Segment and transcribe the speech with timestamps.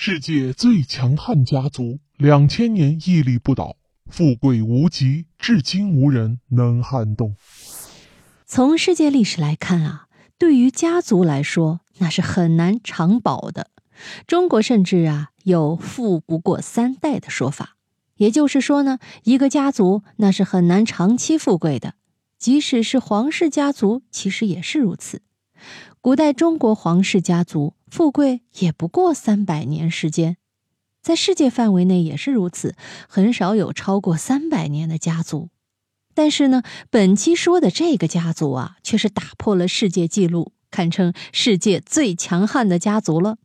[0.00, 3.74] 世界最强悍家族，两千年屹立不倒，
[4.06, 7.34] 富贵无极，至今无人能撼动。
[8.46, 10.06] 从世界历史来看啊，
[10.38, 13.72] 对于家族来说，那是很难长保的。
[14.24, 17.74] 中国甚至啊有“富不过三代”的说法，
[18.18, 21.94] 也就是说呢，一个家族那是很难长期富贵的。
[22.38, 25.22] 即使是皇室家族，其实也是如此。
[26.00, 30.36] 古代中国皇室家族富贵也不过三百年时间，
[31.02, 32.74] 在世界范围内也是如此，
[33.08, 35.50] 很少有超过三百年的家族。
[36.14, 43.38] 但是呢，本期说的这个家族啊，却是打破了世界纪录，堪称世界最强悍的家族了。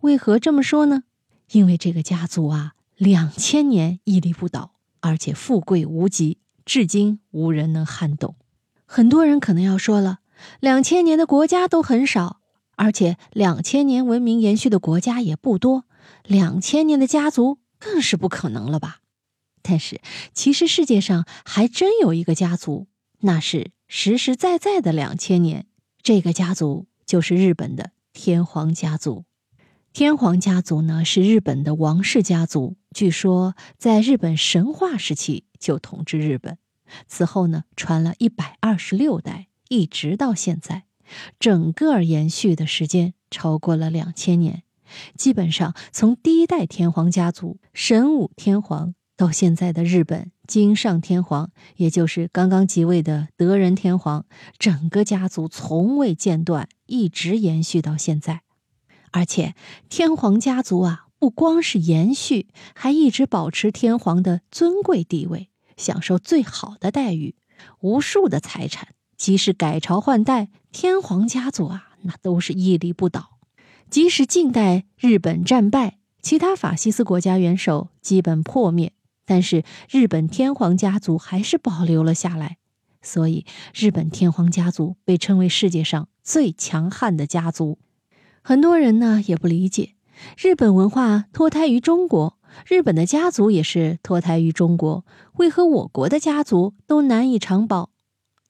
[0.00, 1.04] 为何这么说呢？
[1.52, 8.36] 因为这个家族啊，两千年屹立不倒，而且富贵无极，至今无人能撼动。
[8.84, 10.18] 很多人可能要说了。
[10.60, 12.37] 两千年的国家都很少，
[12.78, 15.84] 而且两千年文明延续的国家也不多，
[16.24, 19.00] 两千年的家族更是不可能了吧？
[19.62, 20.00] 但是，
[20.32, 22.86] 其实世界上还真有一个家族，
[23.20, 25.66] 那是实实在在的两千年。
[26.02, 29.24] 这个家族就是日本的天皇家族。
[29.92, 36.56] 天皇家族呢，是日本的王室家族，据说在日本神话时期就统治日本，
[37.08, 39.48] 此后呢，传了一百二十六代。
[39.68, 40.84] 一直到现在，
[41.38, 44.62] 整个延续的时间超过了两千年。
[45.16, 54.24] 基本上从第一代天皇家族神武天皇到现在的日本金上天皇，也就是刚刚即位的德仁天皇，
[54.58, 58.42] 整个家族从未间断，一直延续到现在。
[59.10, 59.54] 而且
[59.90, 67.34] 天皇家族啊，不光是延续，还一直保持天皇的尊贵地位，享受最好的待遇，
[67.80, 68.88] 无数的财产。
[69.18, 73.38] 即使改朝换代，天皇家族啊，那都是屹立不倒。
[73.90, 78.92] 即使近代日本战败，其他法西斯国家元首基本破灭，
[79.26, 82.58] 但是日本天皇家族还是保留了下来。
[83.02, 83.44] 所以，
[83.74, 87.78] 日本天皇家族被称为世界上最强悍的家族。
[88.42, 89.94] 很多人呢也不理解，
[90.36, 95.04] 日本文化脱胎于中国，日本的家族也是脱胎于中国，
[95.34, 97.90] 为何我国的家族都难以长保？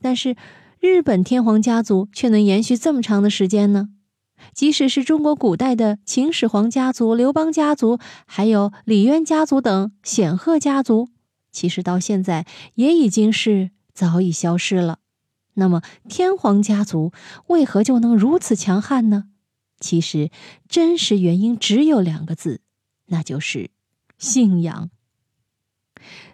[0.00, 0.36] 但是，
[0.80, 3.88] 日本天皇家族却能延续这么长的时间呢？
[4.52, 11.08] 即使是中国古代的秦始皇家族、刘邦家族，还有李渊家族等显赫家族，
[11.50, 14.98] 其实到现在也已经是早已消失了。
[15.54, 17.12] 那么，天皇家族
[17.46, 19.24] 为何就能如此强悍呢？
[19.80, 20.30] 其实，
[20.68, 22.60] 真实原因只有两个字，
[23.06, 23.70] 那就是
[24.18, 24.90] 信仰。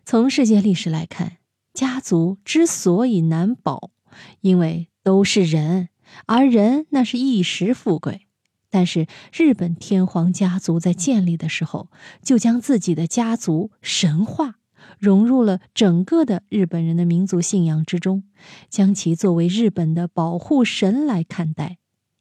[0.05, 1.39] 从世界历史来看。
[1.75, 3.93] 家族之所以难保，
[4.41, 5.89] 因为都是人，
[6.27, 8.27] 而人那是一时富贵。
[8.71, 11.91] 但是日本天皇家族在建立的时候，
[12.23, 14.55] 就将自己的家族神化，
[14.99, 18.25] 融入了整个的日本人的民族信仰之中，
[18.71, 21.77] 将其作为日本的保护神来看待。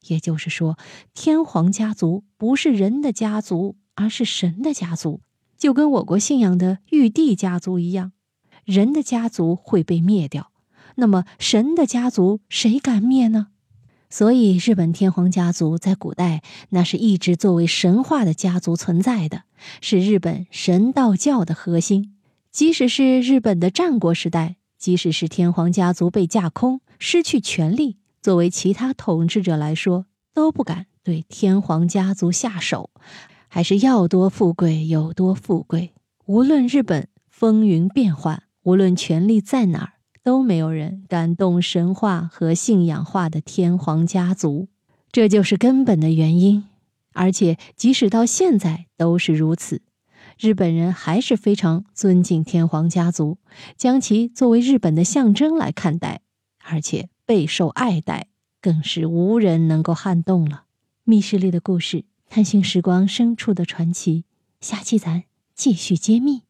[0.08, 0.78] 也就是说，
[1.14, 5.22] 天皇家族不是人的家族，而是神的家族，
[5.58, 8.12] 就跟我国信仰的玉帝家族一样。
[8.66, 10.51] 人的家族会被灭掉，
[10.96, 13.48] 那么神的家族谁敢灭呢？
[14.10, 19.44] 所以，日本天皇家族在古代那是一直作为神话的家族存在的，
[19.80, 22.16] 是日本神道教的核心。
[22.52, 32.90] 即使是日本的战国时代，即使是天皇家族被架空、失去权力，作为其他统治者来说，都不敢对天皇家族下手，
[33.48, 35.94] 还是要多富贵有多富贵。
[36.26, 38.44] 无论日本风云变幻。
[38.64, 39.94] 无论权力在哪儿，
[40.24, 44.68] 都没有人敢动神话和信仰化的天皇家族，
[45.12, 46.66] 这就是根本的原因。
[47.14, 49.82] 而且，即使到现在都是如此，
[50.40, 53.38] 日本人还是非常尊敬天皇家族，
[53.76, 56.22] 将其作为日本的象征来看待，
[56.64, 58.28] 而且备受爱戴，
[58.62, 60.64] 更是无人能够撼动了。
[61.04, 64.24] 密室里的故事，探寻时光深处的传奇，
[64.62, 66.44] 下期咱继续揭秘。